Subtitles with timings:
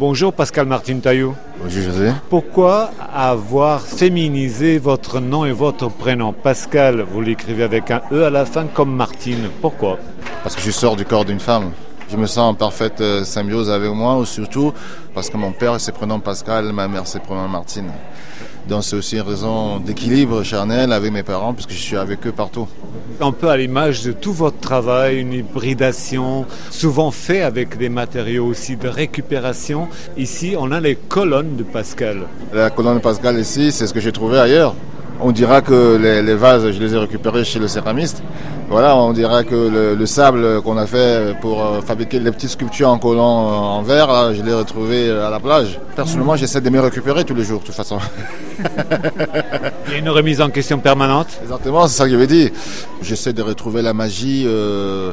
[0.00, 1.34] Bonjour Pascal Martin Taillou.
[1.62, 2.12] Bonjour José.
[2.30, 6.32] Pourquoi avoir féminisé votre nom et votre prénom?
[6.32, 9.50] Pascal, vous l'écrivez avec un E à la fin comme Martine.
[9.60, 9.98] Pourquoi?
[10.42, 11.72] Parce que je sors du corps d'une femme.
[12.10, 14.72] Je me sens en parfaite euh, symbiose avec moi, ou surtout
[15.12, 17.92] parce que mon père c'est prénom Pascal, ma mère c'est prénom Martine.
[18.70, 22.30] Donc c'est aussi une raison d'équilibre charnel avec mes parents, puisque je suis avec eux
[22.30, 22.68] partout.
[23.20, 28.46] Un peu à l'image de tout votre travail, une hybridation, souvent fait avec des matériaux
[28.46, 29.88] aussi de récupération.
[30.16, 32.28] Ici, on a les colonnes de Pascal.
[32.54, 34.76] La colonne de Pascal ici, c'est ce que j'ai trouvé ailleurs.
[35.20, 38.22] On dira que les, vases, je les ai récupérés chez le céramiste.
[38.70, 42.88] Voilà, on dira que le, sable qu'on a fait pour euh, fabriquer les petites sculptures
[42.88, 45.80] en collant en verre, je l'ai retrouvé à la plage.
[45.96, 47.98] Personnellement, j'essaie de me récupérer tous les jours, de toute façon.
[49.88, 51.26] Il y a une remise en question permanente?
[51.42, 52.50] Exactement, c'est ça que je veux dire.
[53.02, 54.44] J'essaie de retrouver la magie.
[54.46, 55.12] Euh,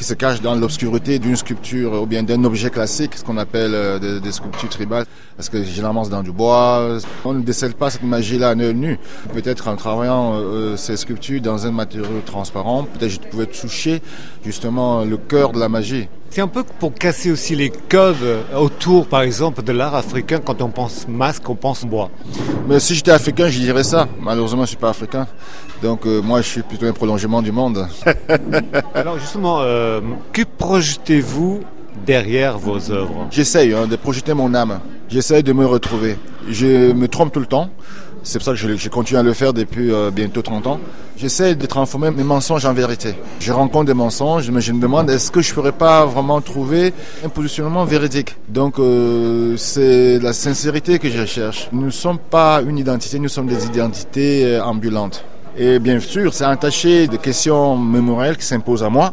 [0.00, 3.74] qui se cache dans l'obscurité d'une sculpture ou bien d'un objet classique, ce qu'on appelle
[3.74, 5.04] euh, des, sculptures tribales,
[5.36, 6.96] parce que généralement c'est dans du bois.
[7.26, 8.98] On ne décèle pas cette magie-là à œil nu.
[9.34, 14.00] Peut-être en travaillant euh, ces sculptures dans un matériau transparent, peut-être je pouvais toucher
[14.42, 16.08] justement le cœur de la magie.
[16.32, 20.38] C'est un peu pour casser aussi les codes autour, par exemple, de l'art africain.
[20.38, 22.08] Quand on pense masque, on pense bois.
[22.68, 24.06] Mais si j'étais africain, je dirais ça.
[24.20, 25.26] Malheureusement, je suis pas africain.
[25.82, 27.84] Donc euh, moi, je suis plutôt un prolongement du monde.
[28.94, 30.00] Alors justement, euh,
[30.32, 31.62] que projetez-vous
[32.06, 33.26] derrière vos œuvres?
[33.32, 34.78] J'essaye hein, de projeter mon âme.
[35.10, 36.16] J'essaye de me retrouver.
[36.48, 37.68] Je me trompe tout le temps.
[38.22, 40.80] C'est pour ça que je, continue à le faire depuis euh, bientôt 30 ans.
[41.16, 43.16] J'essaie de transformer mes mensonges en vérité.
[43.40, 46.40] Je rencontre des mensonges, mais je me demande est-ce que je ne pourrais pas vraiment
[46.40, 46.92] trouver
[47.24, 48.36] un positionnement véridique?
[48.48, 51.68] Donc euh, c'est la sincérité que je cherche.
[51.72, 55.24] Nous ne sommes pas une identité, nous sommes des identités euh, ambulantes.
[55.56, 59.12] Et bien sûr, c'est entaché de questions mémorielles qui s'imposent à moi.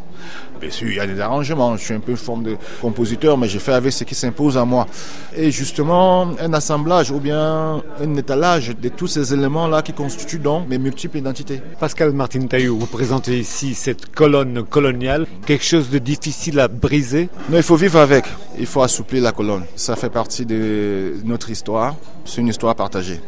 [0.59, 1.75] Bien sûr, il y a des arrangements.
[1.77, 4.57] Je suis un peu une forme de compositeur, mais je fais avec ce qui s'impose
[4.57, 4.87] à moi.
[5.35, 10.67] Et justement, un assemblage ou bien un étalage de tous ces éléments-là qui constituent donc
[10.67, 11.61] mes multiples identités.
[11.79, 17.29] Pascal Martin Taillou, vous présentez ici cette colonne coloniale, quelque chose de difficile à briser?
[17.49, 18.25] Non, il faut vivre avec.
[18.59, 19.63] Il faut assouplir la colonne.
[19.75, 21.95] Ça fait partie de notre histoire.
[22.25, 23.19] C'est une histoire partagée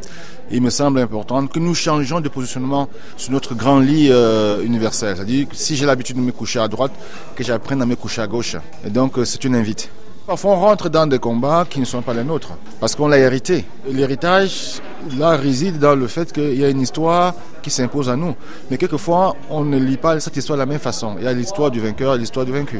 [0.51, 5.15] il me semble important que nous changeons de positionnement sur notre grand lit euh, universel.
[5.15, 6.91] C'est-à-dire que si j'ai l'habitude de me coucher à droite,
[7.35, 8.55] que j'apprenne à me coucher à gauche.
[8.85, 9.89] Et donc, euh, c'est une invite.
[10.27, 13.17] Parfois, on rentre dans des combats qui ne sont pas les nôtres, parce qu'on l'a
[13.17, 13.65] hérité.
[13.89, 14.79] L'héritage,
[15.17, 18.35] là, réside dans le fait qu'il y a une histoire qui s'impose à nous.
[18.69, 21.15] Mais quelquefois, on ne lit pas cette histoire de la même façon.
[21.17, 22.79] Il y a l'histoire du vainqueur et l'histoire du vaincu.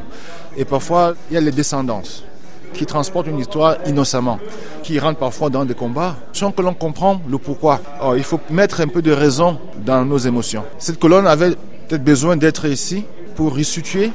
[0.58, 2.24] Et parfois, il y a les descendances
[2.74, 4.40] qui transportent une histoire innocemment,
[4.84, 7.82] qui rentrent parfois dans des combats sans que l'on comprend le pourquoi.
[8.16, 10.64] il faut mettre un peu de raison dans nos émotions.
[10.78, 11.56] Cette colonne avait
[11.88, 14.12] peut-être besoin d'être ici pour resituer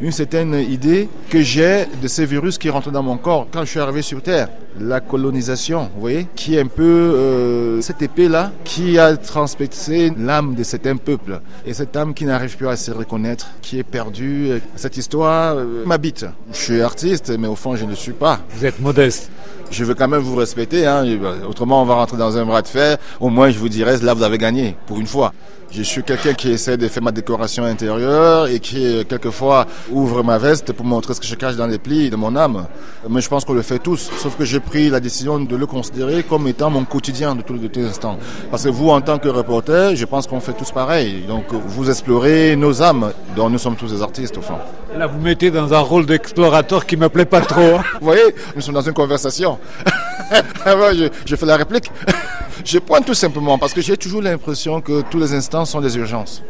[0.00, 3.70] une certaine idée que j'ai de ces virus qui rentrent dans mon corps quand je
[3.70, 4.48] suis arrivé sur Terre.
[4.80, 10.54] La colonisation, vous voyez, qui est un peu euh, cette épée-là qui a transpercé l'âme
[10.54, 11.40] de certains peuples.
[11.66, 14.60] Et cette âme qui n'arrive plus à se reconnaître, qui est perdue.
[14.76, 16.26] Cette histoire euh, m'habite.
[16.52, 18.40] Je suis artiste, mais au fond, je ne suis pas.
[18.54, 19.30] Vous êtes modeste
[19.70, 20.86] je veux quand même vous respecter.
[20.86, 21.04] Hein.
[21.48, 22.96] Autrement, on va rentrer dans un bras de fer.
[23.20, 25.32] Au moins, je vous dirais, là, vous avez gagné, pour une fois.
[25.70, 30.38] Je suis quelqu'un qui essaie de faire ma décoration intérieure et qui, quelquefois, ouvre ma
[30.38, 32.66] veste pour montrer ce que je cache dans les plis de mon âme.
[33.08, 34.10] Mais je pense qu'on le fait tous.
[34.18, 37.54] Sauf que j'ai pris la décision de le considérer comme étant mon quotidien de tous
[37.54, 38.18] les instants.
[38.50, 41.24] Parce que vous, en tant que reporter, je pense qu'on fait tous pareil.
[41.26, 44.58] Donc, vous explorez nos âmes, dont nous sommes tous des artistes, au fond.
[44.96, 47.76] Là, vous mettez dans un rôle d'explorateur qui me plaît pas trop.
[47.78, 47.84] Hein.
[48.00, 49.58] vous voyez, nous sommes dans une conversation.
[50.66, 51.90] je, je fais la réplique.
[52.64, 55.96] Je pointe tout simplement parce que j'ai toujours l'impression que tous les instants sont des
[55.96, 56.42] urgences.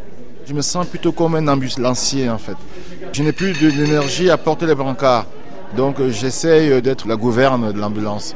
[0.48, 2.56] Je me sens plutôt comme un ambulancier en fait.
[3.12, 5.26] Je n'ai plus d'énergie à porter les brancards.
[5.76, 8.34] Donc euh, j'essaye euh, d'être la gouverne de l'ambulance.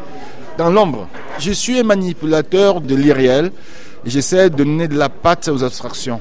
[0.59, 3.51] Dans l'ombre, je suis un manipulateur de l'irréel
[4.05, 6.21] j'essaie de donner de la patte aux abstractions.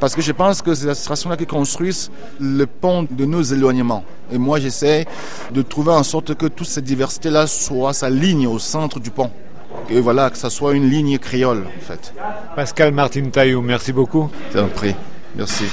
[0.00, 4.04] Parce que je pense que c'est ces abstractions-là qui construisent le pont de nos éloignements.
[4.30, 5.06] Et moi, j'essaie
[5.52, 9.30] de trouver en sorte que toute cette diversité-là soit sa ligne au centre du pont.
[9.90, 12.14] Et voilà, que ça soit une ligne créole, en fait.
[12.54, 14.30] Pascal Martin Taillou, merci beaucoup.
[14.52, 14.94] C'est un prix.
[15.34, 15.64] Merci.